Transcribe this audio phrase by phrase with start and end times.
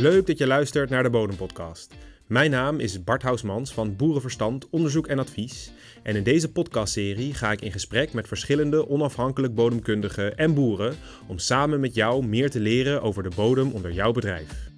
[0.00, 1.94] Leuk dat je luistert naar de Bodempodcast.
[2.26, 5.72] Mijn naam is Bart Housmans van Boerenverstand, Onderzoek en Advies.
[6.02, 10.96] En in deze podcastserie ga ik in gesprek met verschillende onafhankelijk bodemkundigen en boeren
[11.28, 14.70] om samen met jou meer te leren over de bodem onder jouw bedrijf.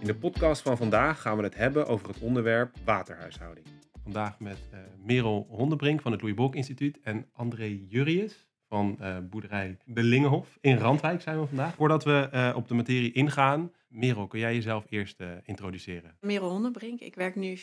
[0.00, 3.66] In de podcast van vandaag gaan we het hebben over het onderwerp waterhuishouding.
[4.02, 9.18] Vandaag met uh, Merel Hondenbrink van het Louis Bolk Instituut en André Jurrius van uh,
[9.18, 10.58] boerderij De Lingenhof.
[10.60, 11.74] In Randwijk zijn we vandaag.
[11.74, 16.16] Voordat we uh, op de materie ingaan, Merel, kun jij jezelf eerst uh, introduceren?
[16.20, 17.00] Merel Hondenbrink.
[17.00, 17.62] Ik werk nu 4,5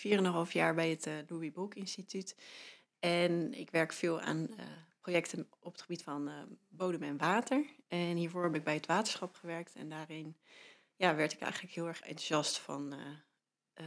[0.51, 2.37] jaar bij het Louis Bolk Instituut.
[2.99, 4.47] En ik werk veel aan
[5.01, 6.29] projecten op het gebied van
[6.69, 7.65] bodem en water.
[7.87, 9.75] En hiervoor heb ik bij het waterschap gewerkt.
[9.75, 10.35] En daarin
[10.95, 12.93] ja, werd ik eigenlijk heel erg enthousiast van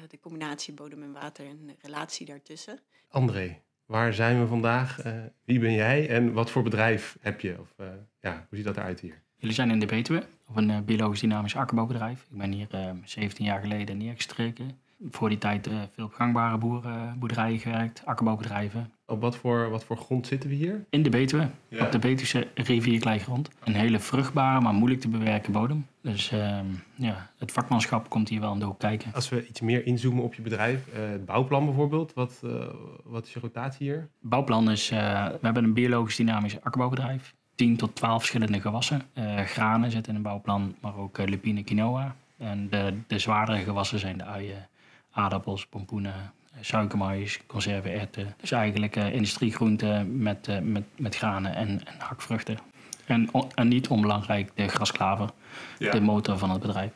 [0.09, 2.81] de combinatie bodem en water en de relatie daartussen.
[3.09, 5.07] André, Waar zijn we vandaag?
[5.07, 5.13] Uh,
[5.45, 7.57] wie ben jij en wat voor bedrijf heb je?
[7.61, 7.87] Of, uh,
[8.21, 9.23] ja, hoe ziet dat eruit hier?
[9.37, 12.27] Jullie zijn in de Betuwe, op een uh, biologisch dynamisch akkerbouwbedrijf.
[12.31, 12.69] Ik ben hier
[13.05, 14.71] 17 jaar geleden neergestreken.
[15.11, 18.93] Voor die tijd veel op gangbare boeren, boerderijen gewerkt, akkerbouwbedrijven.
[19.07, 20.85] Op wat voor, wat voor grond zitten we hier?
[20.91, 21.85] In de Betuwe, ja.
[21.85, 23.51] op de Betuwse rivierkleigrond.
[23.65, 25.87] Een hele vruchtbare, maar moeilijk te bewerken bodem.
[26.01, 26.59] Dus uh,
[26.95, 29.13] ja, het vakmanschap komt hier wel aan de hoek kijken.
[29.15, 32.65] Als we iets meer inzoomen op je bedrijf, uh, het bouwplan bijvoorbeeld, wat, uh,
[33.05, 34.09] wat is je rotatie hier?
[34.21, 37.35] Bouwplan is, we hebben een biologisch dynamisch akkerbouwbedrijf.
[37.55, 39.03] 10 tot 12 verschillende gewassen.
[39.45, 42.15] granen zitten in een bouwplan, maar ook lupine, quinoa.
[42.37, 44.69] En de, de zwaardere gewassen zijn de uien,
[45.15, 48.35] aardappels, pompoenen, suikermais, conserve erwten.
[48.41, 52.59] Dus eigenlijk industriegroenten met, met, met granen en, en hakvruchten.
[53.07, 55.31] En, en niet onbelangrijk de grasklaver,
[55.79, 55.91] ja.
[55.91, 56.93] de motor van het bedrijf.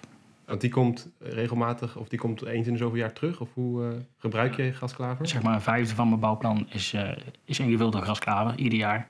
[0.49, 3.41] Want die komt regelmatig, of die komt eens in de zoveel jaar terug?
[3.41, 3.89] Of hoe uh,
[4.19, 5.27] gebruik je grasklaver?
[5.27, 7.11] Zeg maar een vijfde van mijn bouwplan is, uh,
[7.45, 9.09] is ingevuld door grasklaver, ieder jaar.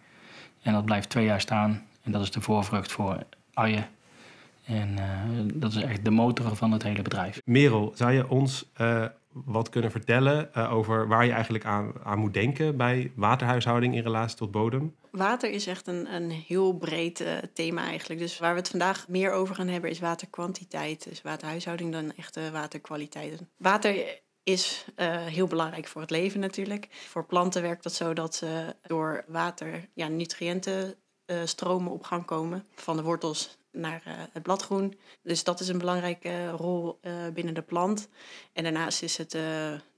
[0.63, 1.87] En dat blijft twee jaar staan.
[2.03, 3.23] En dat is de voorvrucht voor
[3.55, 3.87] uien.
[4.69, 7.41] En uh, dat is echt de motor van het hele bedrijf.
[7.45, 8.71] Merel, zou je ons
[9.45, 14.03] wat kunnen vertellen uh, over waar je eigenlijk aan, aan moet denken bij waterhuishouding in
[14.03, 14.97] relatie tot bodem?
[15.11, 18.21] Water is echt een, een heel breed uh, thema eigenlijk.
[18.21, 21.09] Dus waar we het vandaag meer over gaan hebben is waterkwantiteit.
[21.09, 23.43] Dus waterhuishouding dan echte waterkwaliteit.
[23.57, 26.89] Water is uh, heel belangrijk voor het leven natuurlijk.
[26.91, 30.95] Voor planten werkt dat zo dat ze door water ja, nutriënten
[31.45, 32.65] stromen op gang komen.
[32.75, 34.99] Van de wortels naar uh, het bladgroen.
[35.23, 38.09] Dus dat is een belangrijke rol uh, binnen de plant.
[38.53, 39.37] En daarnaast is het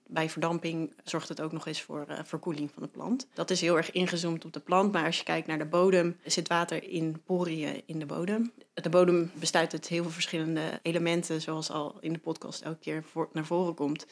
[0.07, 3.29] bij verdamping zorgt het ook nog eens voor verkoeling van de plant.
[3.35, 6.17] Dat is heel erg ingezoomd op de plant, maar als je kijkt naar de bodem,
[6.25, 8.53] zit water in poriën in de bodem.
[8.75, 13.05] De bodem bestaat uit heel veel verschillende elementen, zoals al in de podcast elke keer
[13.33, 14.07] naar voren komt.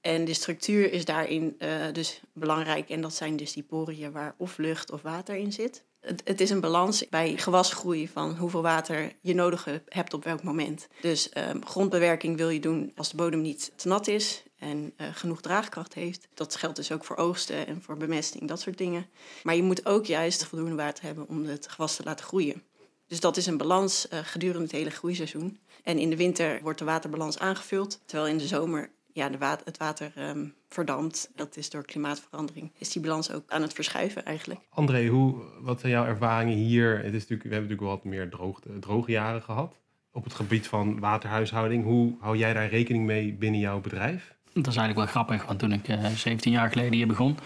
[0.00, 1.56] En de structuur is daarin
[1.92, 2.90] dus belangrijk.
[2.90, 5.84] En dat zijn dus die poriën waar of lucht of water in zit
[6.24, 10.88] het, is een balans bij gewasgroei van hoeveel water je nodig hebt op welk moment.
[11.00, 15.06] Dus um, grondbewerking wil je doen als de bodem niet te nat is en uh,
[15.12, 16.28] genoeg draagkracht heeft.
[16.34, 19.06] Dat geldt dus ook voor oogsten en voor bemesting, dat soort dingen.
[19.42, 22.62] Maar je moet ook juist voldoende water hebben om het gewas te laten groeien.
[23.06, 25.58] Dus dat is een balans uh, gedurende het hele groeiseizoen.
[25.82, 29.76] En in de winter wordt de waterbalans aangevuld, terwijl in de zomer ja, de het
[29.76, 31.30] water um, verdampt.
[31.34, 32.72] Dat is door klimaatverandering.
[32.78, 34.60] Is die balans ook aan het verschuiven eigenlijk.
[34.68, 36.96] André, hoe, wat zijn jouw ervaringen hier?
[36.96, 39.80] Het is natuurlijk, we hebben natuurlijk wat meer droogte, droge jaren gehad.
[40.12, 44.34] Op het gebied van waterhuishouding, hoe hou jij daar rekening mee binnen jouw bedrijf?
[44.52, 47.38] Dat is eigenlijk wel grappig, want toen ik uh, eh, 17 jaar geleden hier begon,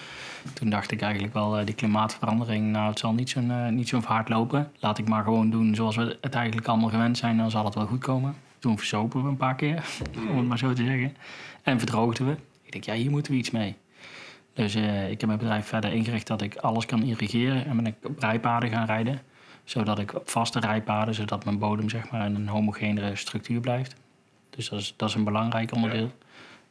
[0.52, 3.88] toen dacht ik eigenlijk wel, uh, die klimaatverandering, nou het zal niet zo'n uh, niet
[3.88, 4.72] zo'n hard lopen.
[4.78, 7.74] Laat ik maar gewoon doen zoals we het eigenlijk allemaal gewend zijn, dan zal het
[7.74, 8.34] wel goed komen.
[8.60, 9.84] Toen versopen we een paar keer,
[10.30, 11.16] om het maar zo te zeggen.
[11.62, 12.36] En verdroogden we.
[12.62, 13.76] Ik denk, ja, hier moeten we iets mee.
[14.52, 17.86] Dus uh, ik heb mijn bedrijf verder ingericht dat ik alles kan irrigeren en ben
[17.86, 19.20] ik op rijpaden gaan rijden.
[19.64, 23.94] Zodat ik op vaste rijpaden, zodat mijn bodem zeg maar in een homogenere structuur blijft.
[24.50, 26.04] Dus dat is, dat is een belangrijk onderdeel.
[26.04, 26.26] Ja.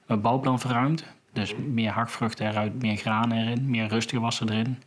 [0.06, 1.04] Mijn bouwplan verruimd.
[1.34, 4.78] Dus meer hakvruchten eruit, meer granen erin, meer rustige wassen erin.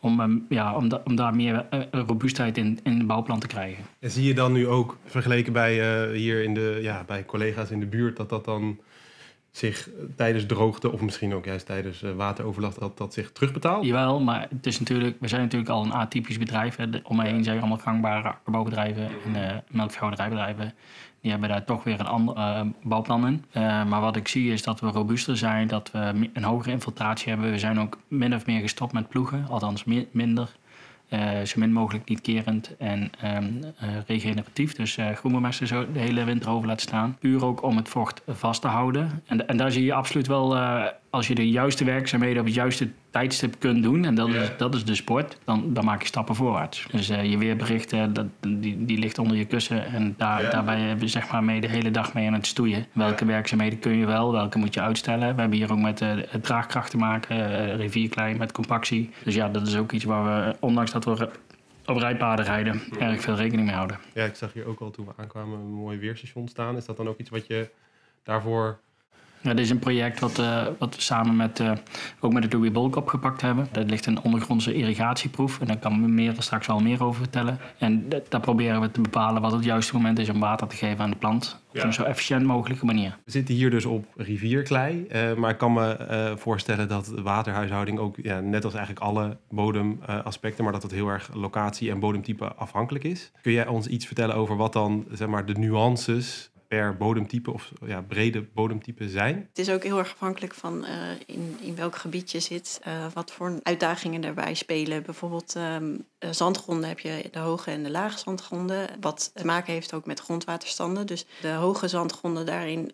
[0.00, 3.84] Om, ja, om, da om daar meer uh, robuustheid in, in de bouwplan te krijgen.
[3.98, 7.70] En zie je dan nu ook, vergeleken bij uh, hier in de, ja, bij collega's
[7.70, 8.78] in de buurt, dat dat dan
[9.50, 13.84] zich tijdens droogte of misschien ook juist tijdens uh, wateroverlast dat dat zich terugbetaalt?
[13.84, 16.76] Jawel, maar het is natuurlijk, we zijn natuurlijk al een atypisch bedrijf.
[16.76, 16.84] Hè.
[17.02, 20.74] Om mij heen zijn allemaal gangbare akkerbouwbedrijven en uh, melkveehouderijbedrijven.
[21.20, 23.44] Die hebben daar toch weer een ander uh, bouwplan in.
[23.88, 27.50] maar wat ik zie is dat we robuuster zijn, dat we een hogere infiltratie hebben.
[27.50, 30.56] We zijn ook min of meer gestopt met ploegen, althans minder.
[31.10, 34.74] Uh, zo min mogelijk niet kerend en um, uh, regeneratief.
[34.74, 37.16] Dus uh, groenbemesten zo de hele winter over laten staan.
[37.20, 39.22] Puur ook om het vocht vast te houden.
[39.26, 40.56] En, en daar zie je absoluut wel
[41.10, 44.74] als je de juiste werkzaamheden op het juiste tijdstip kunt doen, en dat, is, dat
[44.74, 46.86] is de sport, dan, dan maak je stappen voorwaarts.
[46.90, 51.04] Dus uh, je weerberichten, dat, die, die ligt onder je kussen en daar, daarbij hebben
[51.04, 52.86] we zeg maar mee de hele dag mee aan het stoeien.
[52.92, 55.34] Welke werkzaamheden kun je wel, welke moet je uitstellen.
[55.34, 59.10] We hebben hier ook met uh, draagkracht te maken, uh, rivierklei, met compactie.
[59.24, 61.30] Dus ja, dat is ook iets waar we, ondanks dat we
[61.86, 63.98] op rijpaden rijden, erg veel rekening mee houden.
[64.14, 66.76] Ja, ik zag hier ook al toen we aankwamen een mooi weerstation staan.
[66.76, 67.70] Is dat dan ook iets wat je
[68.22, 68.80] daarvoor
[69.42, 71.72] ja, dit is een project wat, uh, wat we samen met, uh,
[72.20, 73.68] ook met de Louis Bolk opgepakt hebben.
[73.72, 77.58] Dat ligt een ondergrondse irrigatieproef en daar kan meer straks wel meer over vertellen.
[77.78, 81.04] En daar proberen we te bepalen wat het juiste moment is om water te geven
[81.04, 81.66] aan de plant.
[81.68, 83.18] Op een zo efficiënt mogelijke manier.
[83.24, 85.06] We zitten hier dus op rivierklei.
[85.12, 90.64] Uh, maar ik kan me voorstellen dat waterhuishouding ook, ja, net als eigenlijk alle bodemaspecten,
[90.64, 93.32] maar dat het heel erg locatie en bodemtype afhankelijk is.
[93.42, 97.72] Kun jij ons iets vertellen over wat dan zeg maar, de nuances per bodemtype of
[97.86, 99.46] ja, brede bodemtype zijn?
[99.48, 103.06] Het is ook heel erg afhankelijk van uh, in, in welk gebied je zit, uh,
[103.14, 105.02] wat voor uitdagingen daarbij spelen.
[105.02, 109.92] Bijvoorbeeld um, zandgronden heb je de hoge en de lage zandgronden, wat te maken heeft
[109.92, 111.06] ook met grondwaterstanden.
[111.06, 112.92] Dus de hoge zandgronden daarin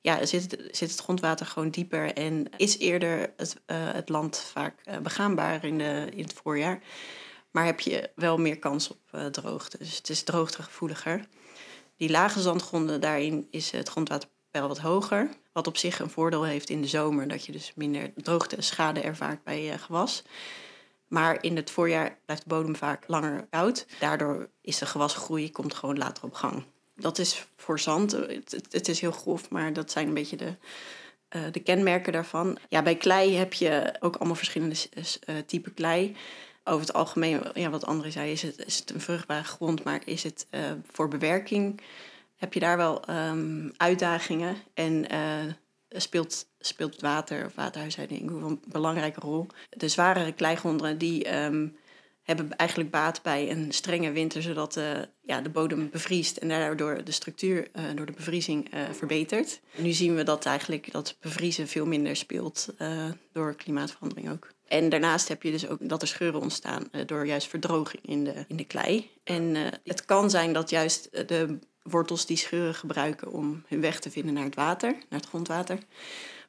[0.00, 5.64] ja, zit, zit het grondwater gewoon dieper en is eerder het, het land vaak begaanbaar
[5.64, 6.80] in, de, in het voorjaar.
[7.50, 9.78] Maar heb je wel meer kans op droogte.
[9.78, 11.24] Dus het is droogtegevoeliger.
[12.00, 15.28] Die lage zandgronden, daarin is het grondwaterpeil wat hoger.
[15.52, 18.62] Wat op zich een voordeel heeft in de zomer, dat je dus minder droogte en
[18.62, 20.22] schade ervaart bij je gewas.
[21.08, 23.86] Maar in het voorjaar blijft de bodem vaak langer koud.
[23.98, 26.64] Daardoor is de gewasgroei komt gewoon later op gang.
[26.96, 30.56] Dat is voor zand, het, het is heel grof, maar dat zijn een beetje de,
[31.36, 32.58] uh, de kenmerken daarvan.
[32.68, 34.76] Ja, bij klei heb je ook allemaal verschillende
[35.46, 36.16] typen klei
[36.70, 40.00] over het algemeen, ja, wat André zei, is het, is het een vruchtbare grond, maar
[40.04, 40.60] is het uh,
[40.92, 41.80] voor bewerking,
[42.36, 45.52] heb je daar wel um, uitdagingen en uh,
[45.88, 49.46] speelt, speelt water of waterhuishouding een belangrijke rol.
[49.70, 51.76] De zwarere kleigronden die um,
[52.22, 54.80] hebben eigenlijk baat bij een strenge winter, zodat
[55.20, 59.60] ja, de bodem bevriest en daardoor de structuur uh, door de bevriezing verbetert.
[59.76, 62.68] Nu zien we dat eigenlijk dat bevriezen veel minder speelt
[63.32, 64.48] door klimaatverandering ook.
[64.70, 68.24] En daarnaast heb je dus ook dat er scheuren ontstaan uh, door juist verdroging in
[68.24, 69.10] de, in de klei.
[69.24, 74.00] En uh, het kan zijn dat juist de wortels die scheuren gebruiken om hun weg
[74.00, 75.78] te vinden naar het water, naar het grondwater.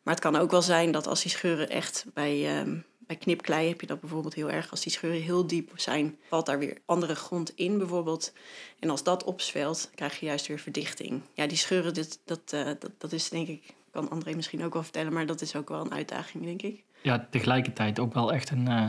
[0.03, 3.67] Maar het kan ook wel zijn dat als die scheuren echt bij, uh, bij knipklei
[3.67, 4.71] heb je dat bijvoorbeeld heel erg.
[4.71, 8.33] Als die scheuren heel diep zijn, valt daar weer andere grond in bijvoorbeeld.
[8.79, 11.21] En als dat opzwelt, krijg je juist weer verdichting.
[11.33, 14.83] Ja, die scheuren, dit, dat, dat, dat is denk ik, kan André misschien ook wel
[14.83, 18.49] vertellen, maar dat is ook wel een uitdaging, denk ik ja, tegelijkertijd ook wel echt
[18.49, 18.85] een, uh,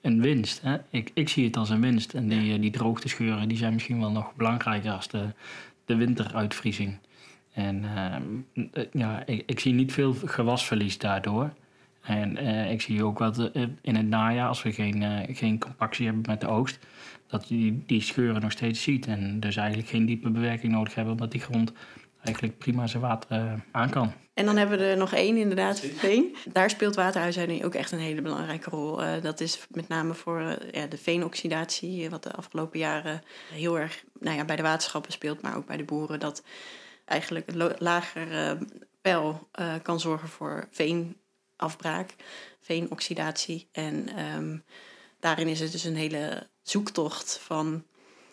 [0.00, 0.62] een winst.
[0.62, 0.76] Hè?
[0.90, 2.14] Ik, ik zie het als een winst.
[2.14, 2.58] En die, ja.
[2.58, 5.26] die droogtescheuren die zijn misschien wel nog belangrijker als de,
[5.84, 6.98] de winteruitvriezing.
[7.52, 7.84] En
[8.54, 11.52] uh, ja, ik, ik, zie niet veel gewasverlies daardoor.
[12.02, 13.50] En uh, ik zie ook wat
[13.80, 16.86] in het najaar, als we geen, geen compactie hebben met de oogst,
[17.26, 19.06] dat je die, die scheuren nog steeds ziet.
[19.06, 21.72] En dus eigenlijk geen diepe bewerking nodig hebben, omdat die grond
[22.22, 24.12] eigenlijk prima zijn water aan kan.
[24.38, 26.36] En dan hebben we er nog één, inderdaad, veen.
[26.52, 29.02] Daar speelt waterhuishouding ook echt een hele belangrijke rol.
[29.02, 33.22] Uh, dat is met name voor uh, ja, de veenoxidatie, wat de afgelopen jaren
[33.52, 36.20] heel erg nou ja, bij de waterschappen speelt, maar ook bij de boeren.
[36.20, 36.42] Dat
[37.04, 38.58] eigenlijk een lager
[39.02, 39.34] uh,
[39.82, 42.14] kan zorgen voor veenafbraak,
[42.60, 43.68] veenoxidatie.
[43.72, 44.64] En um,
[45.20, 47.84] daarin is het dus een hele zoektocht van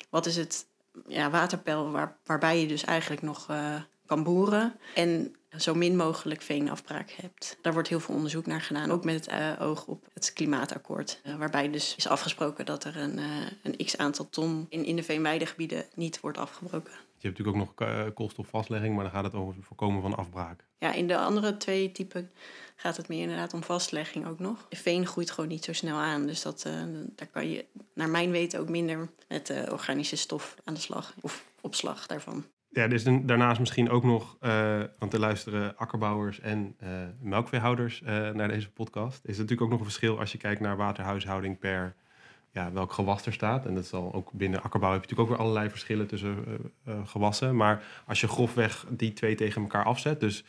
[0.09, 0.65] wat is het
[1.07, 3.47] ja, waterpeil waar, waarbij je dus eigenlijk nog
[4.05, 4.75] kan boeren.
[4.95, 7.57] En zo min mogelijk veenafbraak hebt.
[7.61, 11.21] Daar wordt heel veel onderzoek naar gedaan, ook met het uh, oog op het klimaatakkoord.
[11.25, 13.25] Uh, waarbij dus is afgesproken dat er een, uh,
[13.63, 16.91] een x aantal ton in, in de veenweidegebieden niet wordt afgebroken.
[16.91, 20.63] Je hebt natuurlijk ook nog koolstofvastlegging, maar dan gaat het over het voorkomen van afbraak.
[20.79, 22.31] Ja, in de andere twee typen
[22.75, 24.67] gaat het meer inderdaad om vastlegging ook nog.
[24.69, 26.67] Veen groeit gewoon niet zo snel aan, dus dat,
[27.15, 31.45] daar kan je naar mijn weten ook minder met organische stof aan de slag of
[31.61, 32.45] opslag daarvan
[32.75, 36.89] ja, er is daarnaast misschien ook nog, uh, want er luisteren akkerbouwers en uh,
[37.21, 39.23] melkveehouders uh, naar deze podcast.
[39.23, 41.95] Er is natuurlijk ook nog een verschil als je kijkt naar waterhuishouding per
[42.51, 43.65] ja, welk gewas er staat.
[43.65, 46.45] En dat zal ook binnen akkerbouw heb je natuurlijk ook weer allerlei verschillen tussen
[47.05, 47.55] gewassen.
[47.55, 50.45] Maar als je grofweg die twee tegen elkaar afzet, dus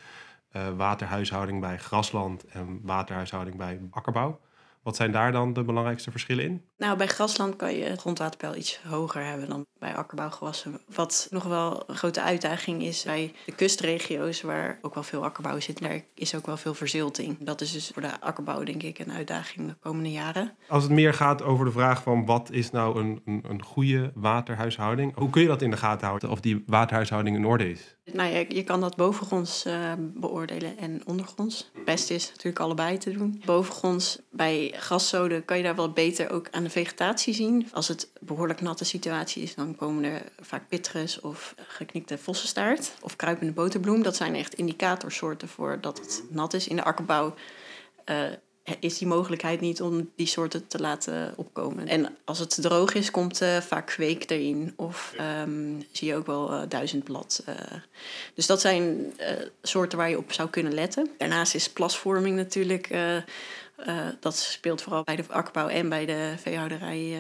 [0.77, 4.41] waterhuishouding bij grasland en waterhuishouding bij akkerbouw,
[4.87, 6.65] wat zijn daar dan de belangrijkste verschillen in?
[6.77, 10.81] Nou, bij grasland kan je grondwaterpeil iets hoger hebben dan bij akkerbouwgewassen.
[10.95, 15.61] Wat nog wel een grote uitdaging is bij de kustregio's, waar ook wel veel akkerbouw
[15.61, 17.37] zit, daar is ook wel veel verzilting.
[17.41, 20.57] Dat is dus voor de akkerbouw, denk ik, een uitdaging de komende jaren.
[20.69, 24.13] Als het meer gaat over de vraag van wat is nou een, een, een goede
[24.15, 27.96] waterhuishouding, hoe kun je dat in de gaten houden of die waterhuishouding in orde is?
[28.13, 31.71] Nou ja, je kan dat bovengronds uh, beoordelen en ondergronds.
[31.75, 33.43] Het beste is natuurlijk allebei te doen.
[33.45, 37.69] Bovengronds, bij graszoden kan je daar wel beter ook aan de vegetatie zien.
[37.73, 43.17] Als het behoorlijk natte situatie is, dan komen er vaak pitrus of geknikte vossenstaart of
[43.17, 44.03] kruipende boterbloem.
[44.03, 46.69] Dat zijn echt indicatorsoorten voor dat het nat is.
[46.69, 47.35] In de akkerbouw
[48.11, 48.27] uh,
[48.81, 51.89] is die mogelijkheid niet om die soorten te laten opkomen.
[51.89, 54.73] En als het droog is, komt uh, vaak kweek erin.
[54.77, 57.45] Of um, zie je ook wel uh, duizendblad.
[57.49, 57.55] Uh.
[58.35, 59.13] Dus dat zijn
[59.63, 61.11] soorten waar je op zou kunnen letten.
[61.19, 62.95] Daarnaast is plasvorming natuurlijk...
[64.21, 67.19] dat speelt vooral bij de akkerbouw en bij de veehouderij...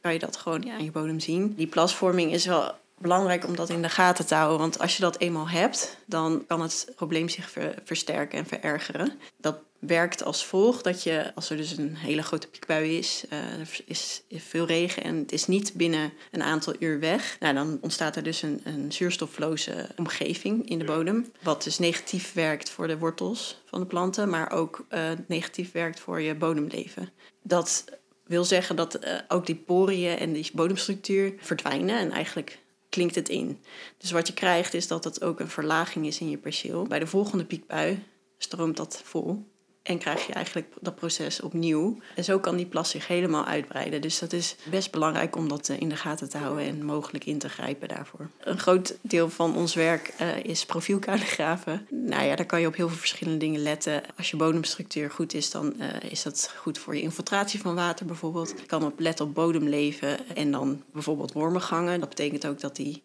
[0.00, 1.54] kan je dat gewoon aan je bodem zien.
[1.54, 4.58] Die plasvorming is wel belangrijk om dat in de gaten te houden.
[4.58, 9.12] Want als je dat eenmaal hebt, dan kan het probleem zich ver, versterken en verergeren.
[9.40, 13.60] Dat werkt als volgt dat je, als er dus een hele grote piekbui is, uh,
[13.60, 17.78] er is veel regen en het is niet binnen een aantal uur weg, nou, dan
[17.80, 21.32] ontstaat er dus een, een zuurstofloze omgeving in de bodem.
[21.42, 26.00] Wat dus negatief werkt voor de wortels van de planten, maar ook uh, negatief werkt
[26.00, 27.10] voor je bodemleven.
[27.42, 27.84] Dat
[28.26, 32.58] wil zeggen dat uh, ook die poriën en die bodemstructuur verdwijnen en eigenlijk
[32.92, 33.58] klinkt het in.
[33.98, 36.82] Dus wat je krijgt is dat het ook een verlaging is in je perceel.
[36.82, 38.02] Bij de volgende piekbui
[38.38, 39.51] stroomt dat vol.
[39.82, 41.98] En krijg je eigenlijk dat proces opnieuw.
[42.14, 44.00] En zo kan die plas zich helemaal uitbreiden.
[44.00, 47.24] Dus dat is best belangrijk om dat eh, in de gaten te houden en mogelijk
[47.24, 48.30] in te grijpen daarvoor.
[48.40, 51.86] Een groot deel van ons werk uh, is profielkalligrafen.
[51.90, 54.02] Nou ja, daar kan je op heel veel verschillende dingen letten.
[54.16, 58.06] Als je bodemstructuur goed is, dan uh, is dat goed voor je infiltratie van water
[58.06, 58.54] bijvoorbeeld.
[58.60, 62.00] Je kan op letten op bodemleven en dan bijvoorbeeld wormengangen.
[62.00, 63.02] Dat betekent ook dat die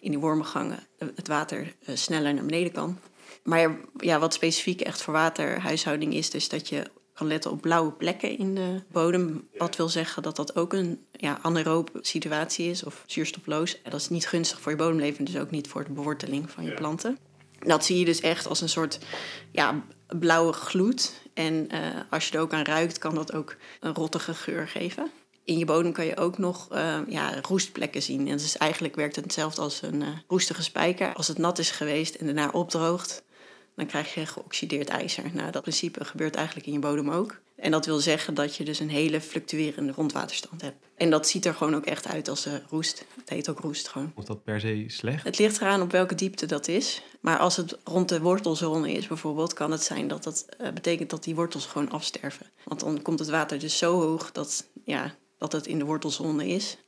[0.00, 0.78] in die wormengangen
[1.14, 2.98] het water sneller naar beneden kan.
[3.42, 7.92] Maar ja, wat specifiek echt voor waterhuishouding is, dus dat je kan letten op blauwe
[7.92, 9.48] plekken in de bodem.
[9.56, 13.80] Wat wil zeggen dat dat ook een ja, anaerobe situatie is of zuurstofloos.
[13.82, 16.74] Dat is niet gunstig voor je bodemleven, dus ook niet voor de beworteling van je
[16.74, 17.18] planten.
[17.58, 18.98] Dat zie je dus echt als een soort
[19.52, 19.84] ja,
[20.18, 21.12] blauwe gloed.
[21.34, 21.78] En uh,
[22.10, 25.10] als je er ook aan ruikt, kan dat ook een rottige geur geven.
[25.44, 28.28] In je bodem kan je ook nog uh, ja, roestplekken zien.
[28.28, 31.14] En dus eigenlijk werkt het hetzelfde als een uh, roestige spijker.
[31.14, 33.22] Als het nat is geweest en daarna opdroogt,
[33.74, 35.24] dan krijg je geoxideerd ijzer.
[35.32, 37.40] Nou, dat principe gebeurt eigenlijk in je bodem ook.
[37.60, 40.86] En dat wil zeggen dat je dus een hele fluctuerende grondwaterstand hebt.
[40.96, 43.04] En dat ziet er gewoon ook echt uit als uh, roest.
[43.16, 44.12] Het heet ook roest gewoon.
[44.16, 45.24] Is dat per se slecht?
[45.24, 47.02] Het ligt eraan op welke diepte dat is.
[47.20, 49.52] Maar als het rond de wortelzone is bijvoorbeeld...
[49.52, 52.46] kan het zijn dat dat uh, betekent dat die wortels gewoon afsterven.
[52.64, 56.48] Want dan komt het water dus zo hoog dat, ja, dat het in de wortelzone
[56.48, 56.78] is.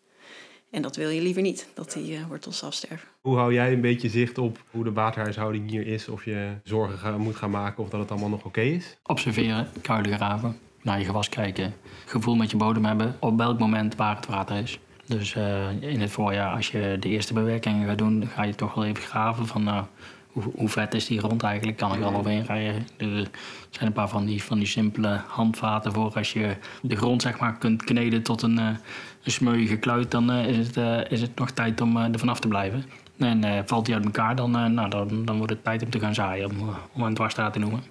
[0.71, 3.09] En dat wil je liever niet, dat die uh, wortels afsterven.
[3.21, 6.09] Hoe hou jij een beetje zicht op hoe de waterhuishouding hier is?
[6.09, 8.97] Of je zorgen ga, moet gaan maken of dat het allemaal nog oké okay is?
[9.03, 13.97] Observeren, kuilen graven, naar je gewas kijken, gevoel met je bodem hebben op welk moment
[13.97, 14.79] waar het water is.
[15.07, 18.75] Dus uh, in het voorjaar, als je de eerste bewerkingen gaat doen, ga je toch
[18.75, 19.85] wel even graven van nou,
[20.33, 21.77] hoe, vet is die grond eigenlijk?
[21.79, 22.87] Kan ik wel overheen rijden?
[22.97, 23.29] Er
[23.71, 27.39] zijn een paar van die, van die simpele handvaten voor als je de grond zeg
[27.39, 28.67] maar, kunt kneden tot een, uh,
[29.23, 32.41] een smeuïge kluit, dan uh, is, het, uh, is het nog tijd om er vanaf
[32.41, 32.85] te blijven.
[33.19, 36.15] En valt die uit elkaar, dan, nou, dan, dan wordt het tijd om te gaan
[36.15, 37.83] zaaien, om, om een dwarsstraat te noemen.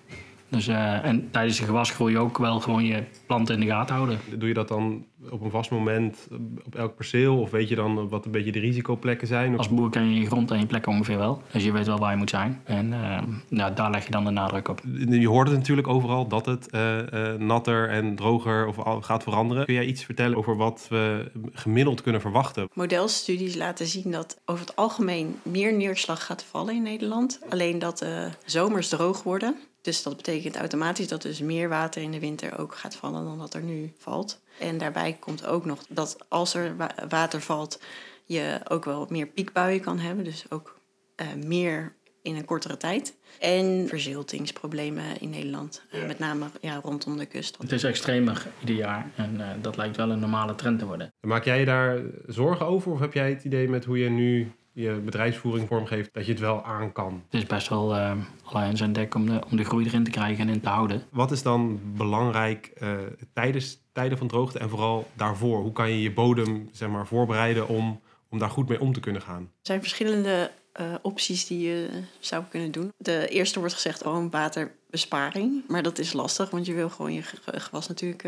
[0.51, 4.19] Dus, uh, en tijdens de gewasgroei ook wel gewoon je planten in de gaten houden.
[4.37, 6.27] Doe je dat dan op een vast moment
[6.65, 7.39] op elk perceel?
[7.39, 9.57] Of weet je dan wat een beetje de risicoplekken zijn?
[9.57, 11.41] Als boer ken je je grond en je plekken ongeveer wel.
[11.51, 12.61] Dus je weet wel waar je moet zijn.
[12.63, 14.81] En uh, nou, daar leg je dan de nadruk op.
[15.09, 16.97] Je hoort het natuurlijk overal dat het uh,
[17.33, 19.65] natter en droger of gaat veranderen.
[19.65, 22.69] Kun jij iets vertellen over wat we gemiddeld kunnen verwachten?
[22.73, 27.41] Modelstudies laten zien dat over het algemeen meer neerslag gaat vallen in Nederland.
[27.49, 29.55] Alleen dat de zomers droog worden.
[29.81, 33.37] Dus dat betekent automatisch dat dus meer water in de winter ook gaat vallen dan
[33.37, 34.41] dat er nu valt.
[34.59, 36.75] En daarbij komt ook nog dat als er
[37.09, 37.81] water valt,
[38.25, 40.23] je ook wel meer piekbuien kan hebben.
[40.23, 40.79] Dus ook
[41.21, 43.17] uh, meer in een kortere tijd.
[43.39, 47.57] En verziltingsproblemen in Nederland, uh, met name ja, rondom de kust.
[47.57, 51.13] Het is extremer ieder jaar en uh, dat lijkt wel een normale trend te worden.
[51.21, 54.51] Maak jij je daar zorgen over of heb jij het idee met hoe je nu
[54.73, 57.23] je bedrijfsvoering vormgeeft, dat je het wel aan kan.
[57.29, 58.11] Het is best wel uh,
[58.43, 61.03] alleen zijn dek om de, om de groei erin te krijgen en in te houden.
[61.09, 62.97] Wat is dan belangrijk uh,
[63.33, 65.61] tijdens tijden van droogte en vooral daarvoor?
[65.61, 68.99] Hoe kan je je bodem zeg maar, voorbereiden om, om daar goed mee om te
[68.99, 69.41] kunnen gaan?
[69.41, 72.93] Er zijn verschillende uh, opties die je zou kunnen doen.
[72.97, 75.63] De eerste wordt gezegd, oh, een waterbesparing.
[75.67, 78.23] Maar dat is lastig, want je wil gewoon je gewas natuurlijk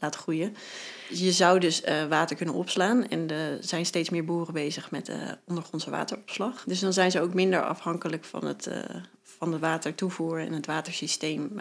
[0.00, 0.56] laten groeien.
[1.08, 5.08] Je zou dus uh, water kunnen opslaan en er zijn steeds meer boeren bezig met
[5.08, 6.64] uh, ondergrondse wateropslag.
[6.64, 8.74] Dus dan zijn ze ook minder afhankelijk van, het, uh,
[9.22, 11.58] van de watertoevoer en het watersysteem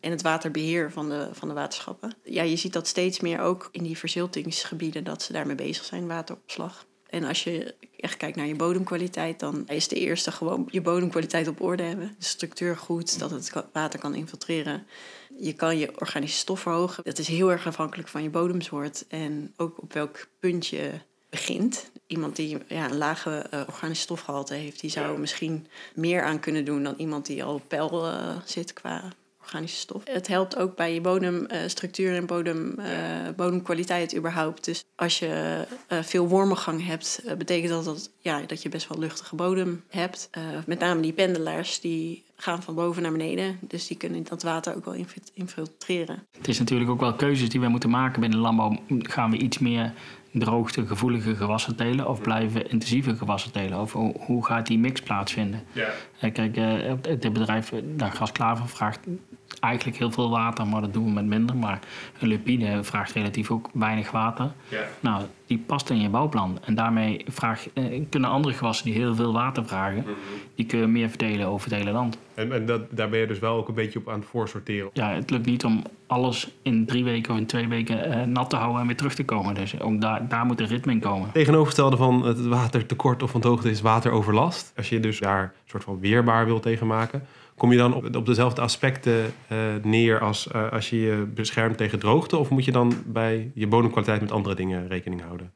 [0.00, 2.12] en het waterbeheer van de, van de waterschappen.
[2.24, 6.06] Ja, je ziet dat steeds meer ook in die verziltingsgebieden dat ze daarmee bezig zijn,
[6.06, 6.86] wateropslag.
[7.06, 11.48] En als je echt kijkt naar je bodemkwaliteit, dan is de eerste gewoon je bodemkwaliteit
[11.48, 12.14] op orde hebben.
[12.18, 14.86] De structuur goed, dat het water kan infiltreren.
[15.38, 17.04] Je kan je organische stof verhogen.
[17.04, 20.90] Dat is heel erg afhankelijk van je bodemsoort en ook op welk punt je
[21.30, 21.90] begint.
[22.06, 26.64] Iemand die ja, een lage uh, organische stofgehalte heeft, die zou misschien meer aan kunnen
[26.64, 30.02] doen dan iemand die al op peil uh, zit qua organische stof.
[30.04, 32.86] Het helpt ook bij je bodemstructuur en bodem, uh,
[33.36, 34.64] bodemkwaliteit überhaupt.
[34.64, 38.98] Dus als je uh, veel wormengang hebt, betekent dat dat, ja, dat je best wel
[38.98, 40.30] luchtige bodem hebt.
[40.66, 43.58] met name die pendelaars, die gaan van boven naar beneden.
[43.60, 46.22] Dus die kunnen dat water ook wel infiltreren.
[46.38, 48.76] Het is natuurlijk ook wel keuzes die we moeten maken binnen de landbouw.
[48.88, 49.92] Gaan we iets meer
[50.32, 53.80] droogte gevoelige gewassen telen of blijven intensieve gewassen telen?
[53.80, 53.92] Of
[54.26, 55.62] hoe gaat die mix plaatsvinden?
[55.72, 55.88] Ja.
[56.30, 56.54] Kijk,
[57.20, 59.00] dit bedrijf, nou, Grasklaver, vraagt
[59.60, 61.56] eigenlijk heel veel water, maar dat doen we met minder.
[61.56, 61.78] Maar
[62.18, 64.52] een lupine vraagt relatief ook weinig water.
[64.68, 64.82] Ja.
[65.00, 66.58] Nou, die past in je bouwplan.
[66.64, 70.10] En daarmee vraag, eh, kunnen andere gewassen die heel veel water vragen, mhm.
[70.54, 72.18] die kun je meer verdelen over het hele land.
[72.34, 74.90] En, en dat, daar ben je dus wel ook een beetje op aan het voorsorteren?
[74.92, 78.50] Ja, het lukt niet om alles in drie weken of in twee weken eh, nat
[78.50, 79.54] te houden en weer terug te komen.
[79.54, 81.32] Dus ook daar, daar moet een ritme in komen.
[81.32, 84.72] Tegenovergestelde van het watertekort of van het hoogte is wateroverlast.
[84.76, 87.26] Als je dus daar een soort van weerbaar wil tegen maken
[87.56, 91.76] Kom je dan op, op dezelfde aspecten uh, neer als uh, als je je beschermt
[91.76, 92.36] tegen droogte?
[92.36, 95.52] Of moet je dan bij je bodemkwaliteit met andere dingen rekening houden?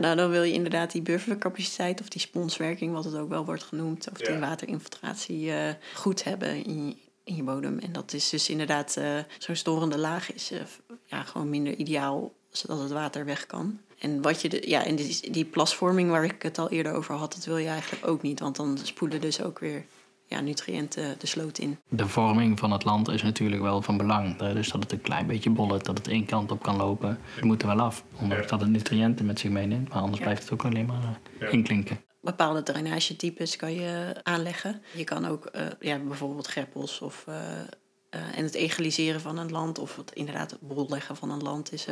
[0.00, 3.62] Nou, dan wil je inderdaad die buffercapaciteit of die sponswerking, wat het ook wel wordt
[3.62, 5.54] genoemd, of die waterinfiltratie uh,
[5.94, 7.78] goed hebben in je, in je bodem.
[7.78, 9.00] En dat is dus inderdaad
[9.38, 10.52] zo'n storende laag is
[11.06, 13.78] ja, gewoon minder ideaal, zodat het water weg kan.
[13.98, 17.14] En, wat je de, ja, en die, die plasvorming waar ik het al eerder over
[17.14, 18.40] had, dat wil je eigenlijk ook niet.
[18.40, 19.84] Want dan spoelen dus ook weer
[20.32, 21.78] ja, nutriënten de sloot in.
[21.88, 24.36] De vorming van het land is natuurlijk wel van belang.
[24.36, 27.18] Dus dat het een klein beetje bollet, dat het één kant op kan lopen.
[27.34, 29.88] Dat moet er wel af, omdat dat het nutriënten met zich meeneemt.
[29.88, 32.00] Maar anders blijft het ook alleen maar uh, inklinken.
[32.20, 34.82] Bepaalde drainagetypes kan je aanleggen.
[34.94, 37.24] Je kan ook uh, ja, bijvoorbeeld greppels of...
[37.28, 37.34] Uh,
[38.34, 41.86] en het egaliseren van een land of het inderdaad bolleggen van een land is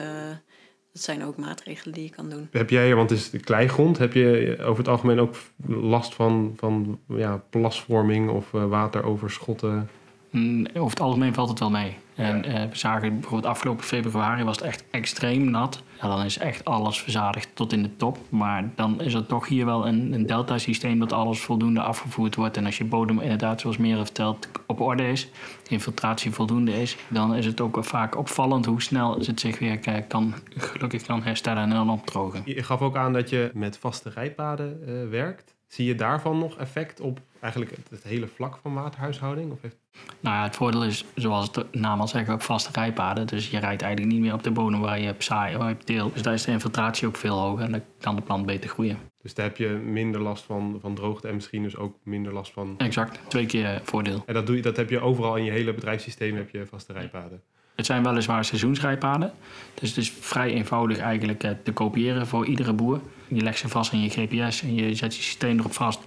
[0.92, 2.48] dat zijn ook maatregelen die je kan doen.
[2.50, 5.34] Heb jij, want het is de kleigrond, heb je over het algemeen ook
[5.66, 9.88] last van, van ja, plasvorming of uh, wateroverschotten?
[10.30, 11.96] Mm, over het algemeen valt het wel mee.
[12.14, 15.82] En uh, we zagen bijvoorbeeld afgelopen februari was het echt extreem nat.
[16.00, 18.18] Ja, dan is echt alles verzadigd tot in de top.
[18.28, 22.56] Maar dan is er toch hier wel een, een delta-systeem dat alles voldoende afgevoerd wordt.
[22.56, 25.28] En als je bodem inderdaad, zoals Merel vertelt, op orde is,
[25.68, 30.34] infiltratie voldoende is, dan is het ook vaak opvallend hoe snel het zich weer kan,
[30.56, 32.42] gelukkig kan herstellen en dan opdrogen.
[32.44, 35.54] Je gaf ook aan dat je met vaste rijpaden uh, werkt.
[35.70, 39.52] Zie je daarvan nog effect op eigenlijk het, hele vlak van waterhuishouding?
[39.52, 39.76] Of heeft...
[40.20, 43.26] Nou ja, het voordeel is, zoals de naam al zegt, ook vaste rijpaden.
[43.26, 45.74] Dus je rijdt eigenlijk niet meer op de bodem waar je hebt saai, waar je
[45.74, 46.12] hebt deel.
[46.12, 48.98] Dus daar is de infiltratie ook veel hoger en dan kan de plant beter groeien.
[49.22, 52.52] Dus daar heb je minder last van, van droogte en misschien dus ook minder last
[52.52, 52.74] van...
[52.78, 54.22] Exact, twee keer voordeel.
[54.26, 56.92] En dat, doe je, dat heb je overal in je hele bedrijfssysteem, heb je vaste
[56.92, 57.42] rijpaden?
[57.74, 59.32] Het zijn weliswaar seizoensrijpaden.
[59.74, 63.00] Dus het is vrij eenvoudig eigenlijk eh, te kopiëren voor iedere boer.
[63.32, 66.00] Je legt ze vast in je GPS en je zet je systeem erop vast.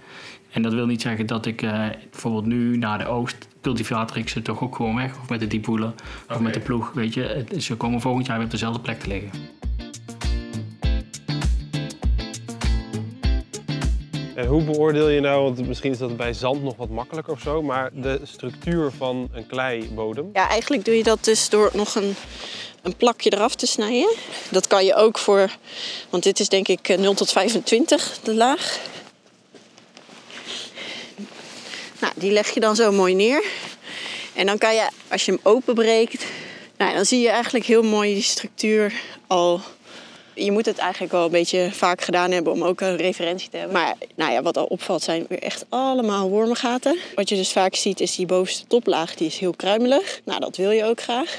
[0.50, 4.28] En dat wil niet zeggen dat ik uh, bijvoorbeeld nu na de oogst cultivator ik
[4.28, 5.20] ze toch ook gewoon weg.
[5.20, 5.92] Of met de diepwoeler
[6.28, 6.92] of met de ploeg.
[6.92, 9.30] Weet je, ze komen volgend jaar weer op dezelfde plek te liggen.
[14.34, 17.40] En hoe beoordeel je nou, want misschien is dat bij zand nog wat makkelijker of
[17.40, 20.30] zo, maar de structuur van een kleibodem?
[20.32, 22.14] Ja, eigenlijk doe je dat dus door nog een,
[22.84, 24.14] een plakje eraf te snijden.
[24.50, 25.56] Dat kan je ook voor,
[26.10, 28.78] want dit is denk ik 0 tot 25 de laag.
[32.00, 33.44] Nou, die leg je dan zo mooi neer.
[34.34, 36.24] En dan kan je, als je hem openbreekt,
[36.76, 38.92] nou, dan zie je eigenlijk heel mooi die structuur
[39.26, 39.60] al.
[40.34, 43.56] Je moet het eigenlijk wel een beetje vaak gedaan hebben om ook een referentie te
[43.56, 43.76] hebben.
[43.76, 46.98] Maar nou ja, wat al opvalt zijn weer echt allemaal wormengaten.
[47.14, 50.20] Wat je dus vaak ziet is die bovenste toplaag, die is heel kruimelig.
[50.24, 51.38] Nou, dat wil je ook graag.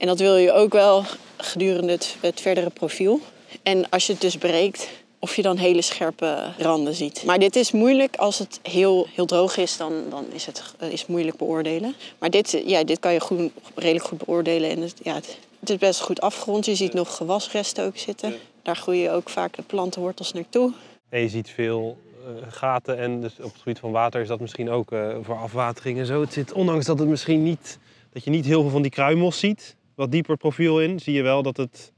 [0.00, 1.04] En dat wil je ook wel
[1.36, 3.20] gedurende het, het verdere profiel.
[3.62, 7.22] En als je het dus breekt, of je dan hele scherpe randen ziet.
[7.24, 11.06] Maar dit is moeilijk als het heel, heel droog is, dan, dan is het is
[11.06, 11.94] moeilijk beoordelen.
[12.18, 14.70] Maar dit, ja, dit kan je goed, redelijk goed beoordelen.
[14.70, 16.66] En het, ja, het, het is best goed afgerond.
[16.66, 18.34] Je ziet nog gewasresten ook zitten.
[18.62, 20.72] Daar groeien ook vaak de plantenwortels naartoe.
[21.08, 24.40] En je ziet veel uh, gaten en dus op het gebied van water is dat
[24.40, 26.20] misschien ook uh, voor afwatering en zo.
[26.20, 27.78] Het zit, ondanks dat, het misschien niet,
[28.12, 31.22] dat je niet heel veel van die kruimels ziet, wat dieper profiel in, zie je
[31.22, 31.92] wel dat het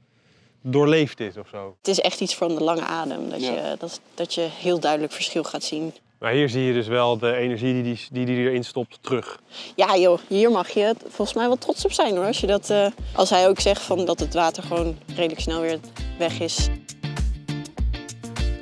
[0.61, 1.75] doorleefd is of zo.
[1.77, 5.13] Het is echt iets van de lange adem, dat, je, dat, dat je heel duidelijk
[5.13, 5.93] verschil gaat zien.
[6.19, 9.39] Maar hier zie je dus wel de energie die die, die, die erin stopt terug.
[9.75, 12.25] Ja joh, hier mag je volgens mij wel trots op zijn hoor.
[12.25, 15.61] Als, je dat, uh, als hij ook zegt van dat het water gewoon redelijk snel
[15.61, 15.79] weer
[16.17, 16.69] weg is.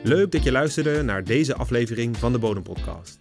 [0.03, 3.17] Leuk dat je luisterde naar deze aflevering van de Bodempodcast.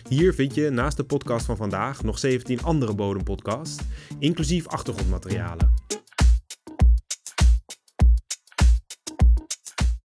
[0.09, 3.83] Hier vind je naast de podcast van vandaag nog 17 andere bodempodcasts,
[4.19, 5.73] inclusief achtergrondmaterialen.